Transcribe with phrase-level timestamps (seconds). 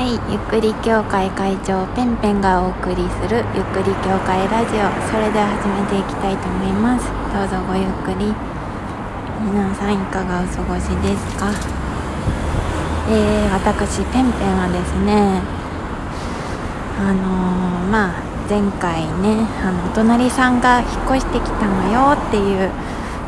[0.00, 4.88] はい、ゆっくり協会会長ペンペンがお送りするゆっくり協会ラジオ。
[5.12, 7.04] それでは始めていきたいと思います。
[7.28, 8.32] どうぞごゆっくり。
[9.44, 11.52] 皆さんいかがお過ごしですか？
[13.12, 15.44] えー、私ペンペンはですね
[16.96, 22.70] あのー、まあ前回ねあのお隣さんが引っ越してきたのよっていう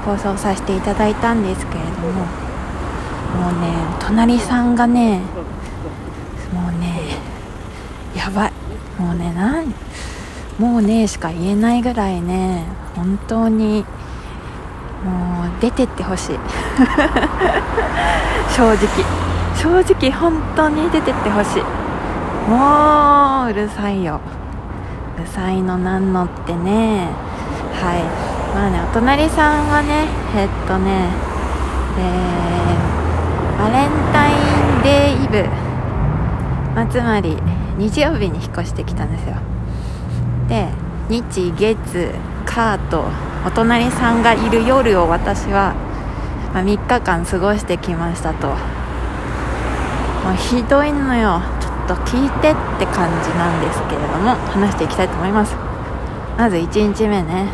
[0.06, 5.41] 放送させていただいたんですけれどももうね隣さんがねもうね
[8.22, 8.52] やばい。
[9.00, 9.74] もうねなん
[10.56, 12.64] もうねしか言えないぐらいね
[12.94, 13.84] 本当に
[15.04, 16.38] もう出てってほしい。
[18.54, 18.78] 正直。
[19.56, 21.64] 正直本当に出てってほしい。
[22.48, 24.20] もううるさいよ。
[25.16, 27.08] うるさいのなんのってね。
[27.74, 28.04] はい。
[28.54, 31.08] まあねお隣さんはねえっとね
[31.98, 32.02] え、
[33.58, 34.30] バレンタイ
[34.78, 35.72] ンデーイブ。
[36.74, 37.36] まあ、つまり
[37.78, 39.36] 日曜日に引っ越してきたんですよ。
[40.48, 40.68] で
[41.08, 42.10] 日月
[42.46, 43.04] 火と
[43.46, 45.74] お隣さんがいる夜を私は、
[46.54, 48.48] ま、3日間過ごしてきましたと。
[48.48, 48.54] も
[50.34, 51.40] うひどいのよ。
[51.60, 55.56] ちょっと聞いてって感じなんですけれども話していきたいと思います。
[56.38, 57.48] まず1日目ね、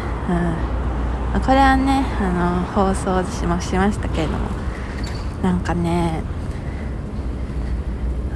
[1.34, 2.30] うん、これはねあ
[2.76, 4.68] の放送しもしましたけれども。
[5.42, 6.22] なんかね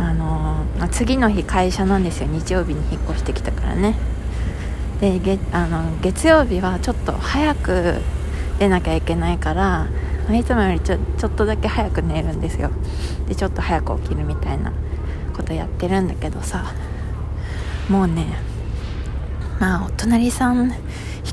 [0.02, 2.26] あの次の日会社なんですよ。
[2.26, 3.94] 日曜日に引っ越してきたからね。
[5.00, 8.00] で月あの月曜日はちょっと早く
[8.58, 9.86] 出なきゃいけないから
[10.30, 12.70] いつもよりちょちょっとだけ早く寝るんですよ。
[13.28, 14.72] でちょっと早く起きるみたいな
[15.34, 16.64] ことやってるんだけどさ。
[17.88, 18.26] もうね
[19.58, 20.72] まあお隣さん引っ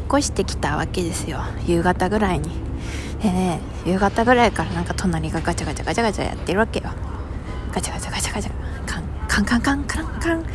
[0.10, 1.40] 越してきたわけですよ。
[1.66, 2.50] 夕方ぐらいに。
[3.22, 6.90] でね夕方ぐらいからなんか隣がガチャガチャガチャガチャやってるわけよ。
[7.74, 8.52] ガチャガチャガチャガチャ。
[8.86, 10.46] カンカンカンカンカンカン。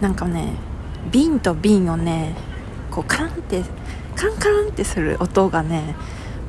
[0.00, 0.54] なんかね
[1.10, 2.34] 瓶と瓶をね
[2.90, 3.62] こうカランって
[4.16, 5.94] カンカランってする音がね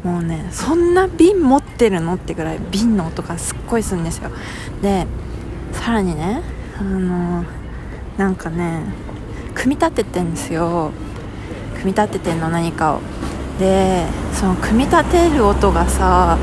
[0.04, 4.32] もうねそんな瓶持ってるのってぐらい瓶の音がすっごいするんですよ。
[4.82, 5.08] で
[5.72, 6.42] さらにね
[6.80, 7.46] あの
[8.18, 8.82] なんかね
[9.54, 10.92] 組み立ててんですよ。
[11.74, 13.02] 組み立ててんの何かを。
[13.60, 16.38] でその組み立てる音がさ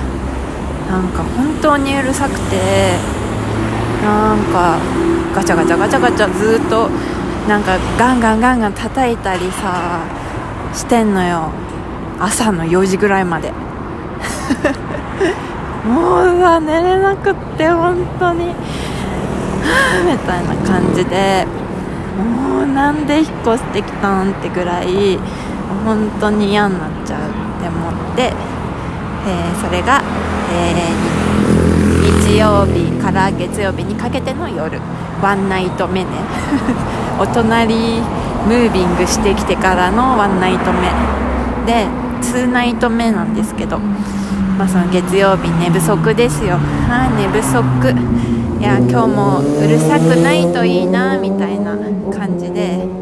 [0.88, 2.94] なんか本当にうるさくて
[4.02, 4.78] なんか
[5.34, 6.88] ガチャガチャガチャガチャずっと
[7.48, 10.00] なんかガンガンガンガン叩いたりさ
[10.74, 11.50] してんのよ。
[12.18, 13.52] 朝の4時ぐらいまで。
[15.84, 18.46] もうさ寝れなくって本当に。
[20.06, 21.46] みたいな感じで。
[22.20, 25.18] もうなんで引っ越してきたんってぐらい
[25.84, 27.22] 本当に嫌になっちゃうっ
[27.62, 30.02] て思って、えー、それが、
[30.52, 32.89] えー、日曜日。
[33.00, 34.78] から月曜日にかけての夜
[35.22, 36.10] ワンナイト目ね。
[37.18, 38.00] お隣
[38.46, 40.88] ムービングしてきてからのワンナイト目。
[41.66, 41.86] で
[42.22, 43.78] 2ナイト目なんですけど、
[44.58, 46.58] まあ、その月曜日寝不足ですよ。
[46.88, 47.60] はい寝不足。
[48.60, 51.72] いや今日もうるさくないといいなみたいな
[52.16, 53.00] 感じで。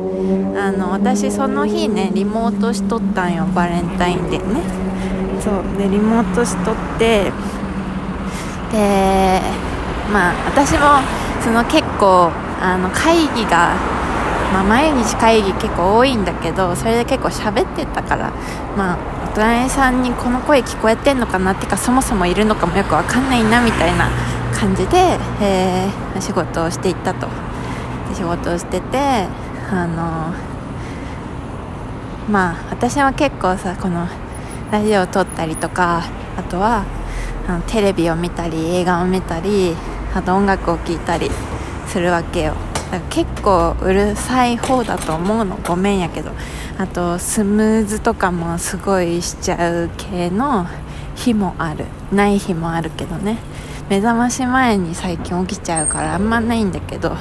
[0.60, 4.44] あの私その日ねリモートしとったんよバレンタインでね。
[5.40, 7.32] そうでリモートしとって
[8.72, 9.40] で
[10.12, 11.00] まあ私も
[11.42, 12.30] その結構
[12.60, 13.76] あの会議が、
[14.52, 18.32] まあ、毎日会議結構多いんだけどそれで結構喋ってたから
[18.76, 18.98] まあ
[19.30, 24.10] お隣さんにこの声聞こえてんのかなっていうかそもそもいるのかもよく分かんないなみたいな
[24.58, 27.48] 感じで、えー、仕事をしていったと。
[28.14, 28.98] 仕事をしてて
[29.70, 30.34] あの
[32.28, 34.08] まあ私は結構さこの
[34.70, 36.02] ラジオを撮ったりとか
[36.36, 36.84] あとは
[37.46, 39.76] あのテレビを見たり映画を見たり
[40.18, 41.30] あと音楽を聴いたり
[41.86, 42.54] するわけよ。
[42.90, 45.56] だから結構うるさい方だと思うの。
[45.64, 46.32] ごめんやけど。
[46.76, 50.66] あとスムーズとかもすごいしちゃう系の
[51.14, 51.84] 日もある。
[52.12, 53.38] ない日もあるけどね。
[53.88, 57.16] 目覚まし前に最近起きちゃうからあんまないんだけど。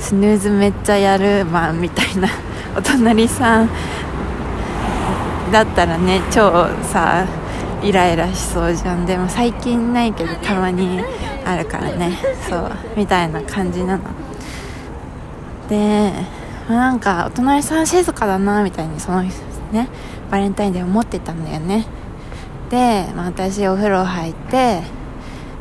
[0.00, 2.28] スヌーズめっちゃやるわみたいな。
[2.76, 3.68] お隣さん
[5.52, 7.24] だったらね超さ
[7.82, 9.06] イライラしそうじゃん。
[9.06, 11.04] でも最近ないけどたまに
[11.46, 12.18] あるからね。
[12.48, 12.72] そう。
[12.96, 14.04] みたいな感じなの。
[15.68, 16.12] で、
[16.68, 19.88] なんかお隣さん静かだなみたいにそのね
[20.30, 21.86] バレンタインで思ってたんだよね。
[22.70, 24.82] で、まあ、私お風呂入って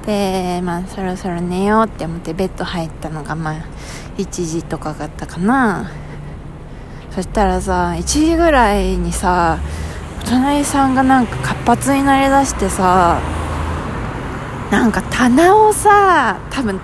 [0.07, 3.55] でまあそろそろ寝ようって思ってベッド入ったのがまあ
[4.17, 5.91] 1時とかだったかな。
[7.11, 9.59] そしたらさ1時ぐらいにさ
[10.23, 13.21] お隣さんがなんか活発になりだしてさ
[14.71, 16.79] なんか棚をさ多分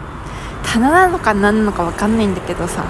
[0.63, 2.86] 鼻なのか何なのか分かんないんだけどさ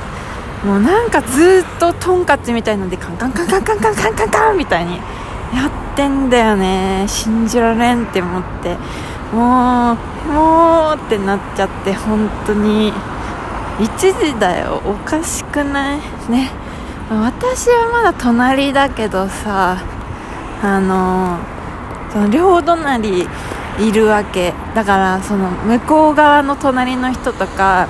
[0.66, 7.06] もうなんかずっとトンカチみたいのでカンカンカンカンカンカンカンカンカンみたいにやってんだよね。
[7.08, 8.78] 信じられんって思って。
[9.34, 12.94] もうもうってなっちゃって本当に。
[13.80, 14.82] 1時だよ。
[14.86, 16.00] おかしくない？
[16.30, 16.52] ね。
[17.10, 19.78] 私はまだ隣だけどさ
[20.62, 21.40] あの
[22.14, 23.28] その両隣
[23.80, 24.54] いるわけ。
[24.76, 27.88] だからその向こう側の隣の人とか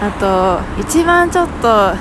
[0.00, 1.94] あと一番ちょっと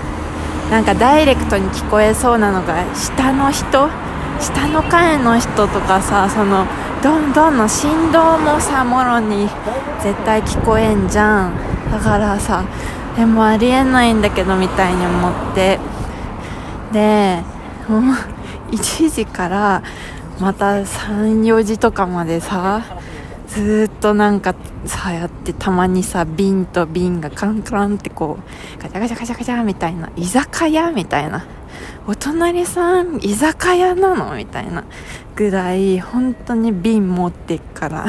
[0.72, 3.90] なんかダイレクトに聞こえそうなのが下の人
[4.40, 6.66] 下の階の人とかさその
[7.04, 9.50] どんどんの振動もさもろに
[10.02, 11.54] 絶対聞こえんじゃん。
[11.92, 12.64] だからさ
[13.16, 15.80] でもありえないんだけどみたいに思って。
[16.92, 17.44] で
[17.88, 18.02] もう
[18.72, 19.82] 1時から
[20.40, 22.82] また34時とかまでさ
[23.54, 24.56] ずっとなんか
[24.86, 31.46] さやってたまにさ瓶と瓶がカンカンってこうガチャガチャガチャガチャみたいな居酒屋みたいな
[32.08, 34.84] お隣さん居酒屋なのみたいな
[35.36, 38.08] ぐらい本当に瓶持ってっから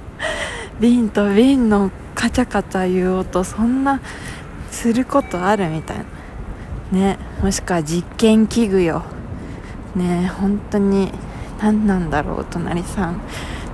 [0.78, 4.00] 瓶と瓶のカチャカチャ言う音そんな
[4.70, 6.04] することあるみたいな。
[6.92, 9.02] ねもしくは実験器具よ。
[9.94, 11.10] ね本当に
[11.60, 13.20] 何なんだろうお隣さん。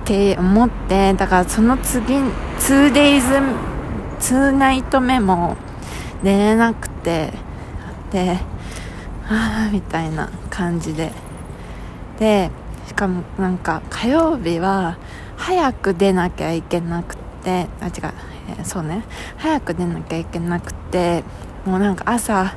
[0.05, 3.23] って思ってだからその次 2days
[4.19, 5.57] 2ナイト目も
[6.21, 7.33] 寝れなくて
[8.11, 8.37] で
[9.27, 11.11] ああみたいな感じで。
[12.19, 12.51] で
[12.87, 14.97] しかもなんか火曜日は
[15.35, 18.13] 早く出なきゃいけなくてあ違う、
[18.59, 19.03] えそうね。
[19.37, 21.23] 早く出なきゃいけなくて
[21.65, 22.55] もうなんか朝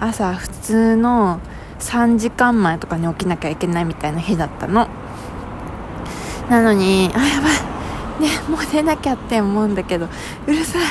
[0.00, 1.40] 朝普通の
[1.78, 4.88] 3時間前とかに起きなきゃいけないみたいな日だったの。
[6.50, 7.52] なのにあやばい。
[8.20, 10.08] ねもう出なきゃって思うんだけど
[10.46, 10.82] うるさい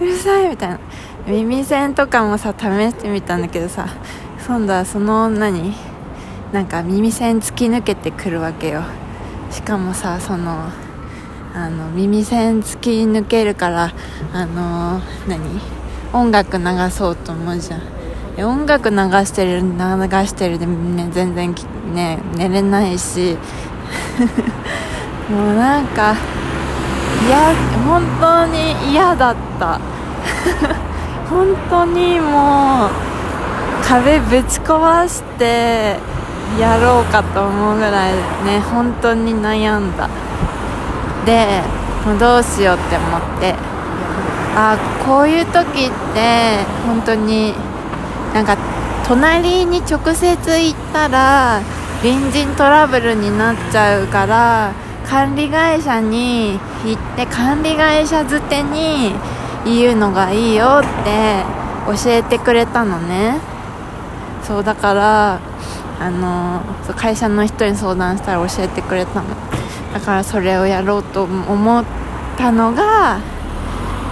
[0.00, 0.80] うるさいみたいな。
[1.26, 3.86] 耳栓とかもさ試してみたんだけどさ
[4.46, 5.72] 今度はその何
[6.52, 8.82] なんか耳栓突き抜けてくるわけよ。
[9.50, 10.68] しかもさその
[11.54, 13.94] あの耳栓突き抜けるから
[14.32, 15.40] あの何？
[16.12, 17.80] 音楽流そうと思うじゃん。
[18.44, 19.68] 音楽流してる流
[20.26, 21.54] してるで、ね、全然
[21.94, 23.38] ね寝れないし。
[25.30, 26.14] もうなんか
[27.26, 27.54] いや
[27.86, 29.80] 本当に嫌だった。
[31.30, 32.90] 本当にもう
[33.86, 35.96] 壁ぶち壊して
[36.60, 38.12] やろうかと思うぐらい
[38.44, 40.08] ね本当に悩んだ。
[41.24, 41.62] で
[42.04, 43.54] もうどうしようって思って。
[44.56, 47.54] あこういう時って本当に
[48.32, 48.56] なんか
[49.06, 51.60] 隣に直接行ったら
[52.02, 54.70] 隣人トラブルになっちゃうから
[55.08, 59.12] 管理会社に行って管理会社づてに
[59.64, 61.44] 言うのがいいよって
[61.86, 63.38] 教えてくれたのね。
[64.42, 65.40] そうだから
[66.00, 66.60] あの
[66.96, 69.28] 会社の人に相談したら教えてくれたの。
[69.92, 71.84] だからそれをやろうと思っ
[72.36, 73.20] たのが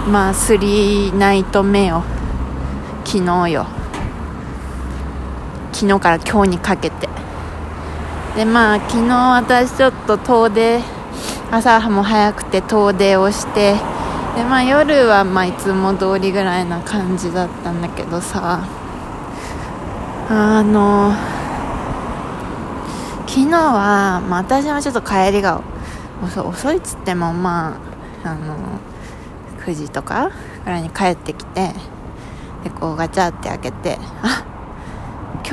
[0.09, 2.03] まあ3ナイト目よ。
[3.05, 3.65] 昨日よ。
[5.71, 7.09] 昨日から今日にかけて。
[8.35, 10.81] でまあ昨日私ちょっと遠出
[11.51, 13.73] 朝も早くて遠出をして
[14.35, 18.67] でまあ夜はまあいつも通りぐらいな感じだったんだけどさ。
[20.29, 21.11] あの
[23.27, 25.61] 昨日は、まあ、私もちょっと帰りが
[26.21, 27.77] 遅いっつってもま
[28.23, 28.79] ああの
[29.65, 30.31] 9時とか
[30.63, 31.73] ぐらいに帰ってきて
[32.63, 34.52] でこうガチャって開けてあっ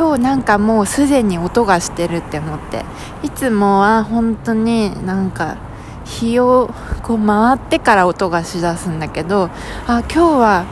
[0.01, 2.87] 今日なんかもうすでに音がしてるって思って。
[3.23, 5.59] いつもは本当になんか
[6.07, 6.71] 日を
[7.03, 9.51] こう回ってから音がしだすんだけど
[9.87, 10.67] あ今日は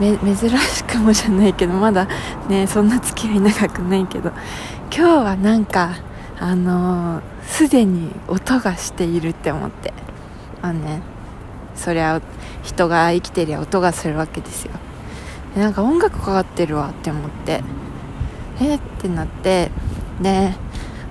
[0.00, 2.08] 珍しくもじゃないけどまだ
[2.48, 4.30] ねそんな付き合い長くないけど
[4.90, 5.98] 今日はなんか
[6.40, 9.94] あのす、でに音がしているって思って。
[10.60, 11.02] あね
[11.76, 12.20] そりゃ
[12.64, 14.72] 人が生きてりゃ音がするわけですよ。
[15.56, 17.62] なんか音楽かかってるわって思って。
[18.60, 19.70] えってなって
[20.20, 20.54] で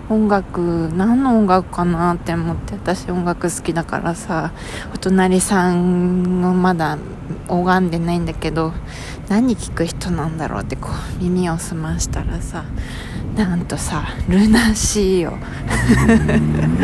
[0.09, 4.51] 音楽何の音楽かなって思って私音楽好きだからさ
[4.93, 6.97] お隣さんもまだ
[7.47, 8.73] 拝んでないんだけど
[9.29, 12.65] 何聞く人なんだろうってこう耳を澄ましたらさ
[13.37, 15.33] なんとさルナシーよ。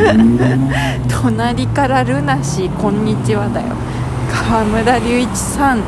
[1.21, 3.67] 隣からルナシーこんにちはだよ。
[4.49, 5.81] 川村隆一さん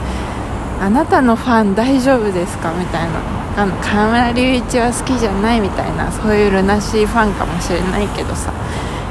[0.82, 2.74] あなたのファン大丈夫ですか？
[2.78, 8.54] みたいなあの河村隆一は好きじゃないみたいなそういうルナシーファンかもしれないけどさ。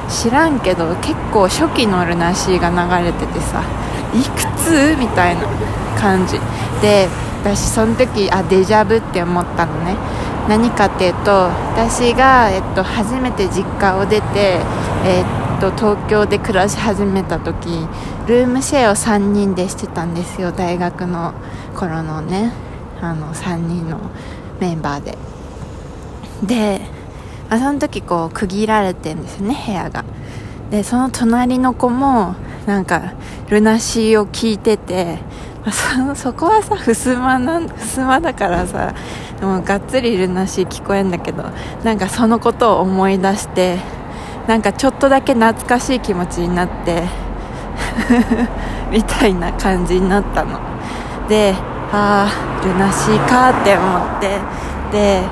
[0.09, 3.63] 知らんけど結構初期のルナシーが流れててさ
[4.15, 4.97] いくつ？
[4.97, 5.43] みたいな
[6.01, 6.41] 感じ。
[6.81, 7.09] で
[7.43, 9.97] 私その時あデジャブって思ったのね。
[10.49, 14.63] 何かっていうと私が、えっと、初めて実家を出て、
[15.05, 17.69] えっと、東京で暮らし始めた時
[18.27, 21.35] ルームシェアを3人でしてたんですよ大学の
[21.77, 22.51] 頃のね。
[23.01, 24.01] あの3人の
[24.61, 25.19] メンバーで。
[26.43, 26.81] で、
[27.51, 30.05] あ、その時こう区切られてるんですよね部屋が。
[30.71, 32.35] でその隣の子も
[32.67, 33.15] なんか
[33.49, 35.19] ルナシーを聞いてて、
[35.65, 38.95] あ、そそこはさ襖な襖だからさ
[39.41, 41.45] もうがっつりルナシー聞こえんだけど
[41.85, 43.79] なんかそのことを思い出して
[44.47, 47.05] なんかちょっとだけ懐かしい気持ちになって
[48.93, 50.59] みたいな感じになったの。
[51.29, 51.55] で
[51.93, 54.39] ああルナシーかって思って
[54.93, 55.23] で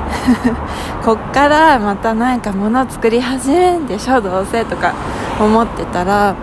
[1.04, 4.94] こっからまたなんか物作り始めるんでしょどうせとか
[5.38, 6.34] 思ってたら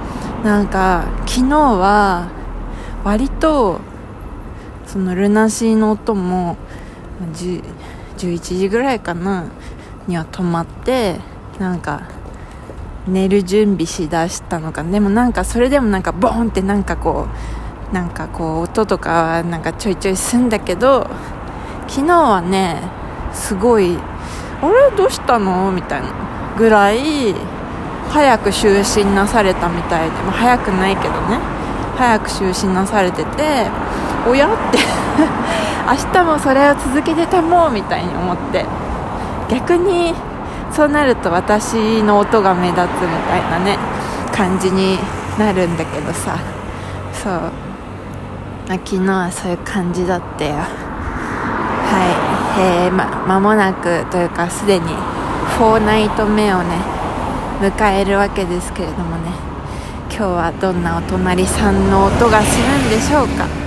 [0.44, 2.28] なんか昨日は
[3.04, 3.80] 割と
[4.86, 6.58] そのルナシーの音も
[7.36, 9.46] 11時ぐらいかな
[10.08, 11.20] には止まって
[11.60, 12.04] なんか
[13.08, 17.63] 寝る準備しだしたのかでもなんかそれでもなんかボーンってなんかこう
[17.94, 21.08] なんかこう音とかはなんかちょいちょいすんだけど
[21.88, 22.82] 昨日はね
[23.32, 23.98] すごい
[24.62, 25.72] あれどうしたの？
[25.72, 26.08] みたいな
[26.58, 27.36] ぐらい
[28.10, 31.40] 早く就寝なされたみたいで、まあ、早くないけどね。
[31.98, 33.68] 早く就寝なされてて
[34.28, 34.80] おやって
[35.88, 38.66] 明日もそれを続けてたもうみたいに思って。
[39.50, 40.16] 逆に
[40.72, 42.88] そうなると私の音が目立つみ
[43.30, 43.78] たいなね
[44.32, 44.98] 感じに
[45.38, 46.38] なるんだけどさ。
[47.14, 47.34] そう、
[48.78, 50.66] 昨日はそういう感じだったよは
[52.58, 52.62] い。
[52.62, 54.86] えー、ま間もなくというかすでに
[55.58, 56.78] フォーナイト目をね
[57.62, 59.32] 迎えるわけですけれどもね。
[60.10, 63.63] 今日はどんなお隣さんの音がするんでしょうか？